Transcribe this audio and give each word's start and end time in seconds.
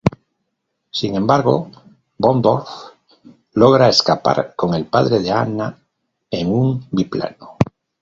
Sin 0.89 1.15
embargo, 1.15 1.69
Von 2.17 2.41
Dorf 2.41 2.67
logra 3.53 3.87
escapar 3.87 4.55
con 4.55 4.73
el 4.73 4.87
padre 4.87 5.19
de 5.19 5.29
Anna 5.29 5.77
en 6.31 6.51
un 6.51 6.87
biplano. 6.89 7.57